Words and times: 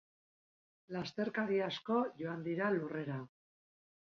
Lasterkari 0.95 1.61
asko 1.65 1.99
joan 2.23 2.41
dira 2.49 2.73
lurrera. 2.79 3.19